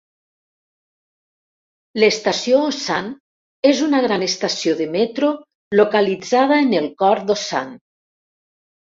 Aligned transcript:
L'estació 2.03 2.61
Osan 2.69 3.11
és 3.71 3.81
una 3.87 3.99
gran 4.05 4.25
estació 4.27 4.73
de 4.79 4.87
metro 4.95 5.29
localitzada 5.81 6.57
en 6.63 6.73
el 6.79 6.89
cor 7.03 7.21
d'Osan. 7.29 7.69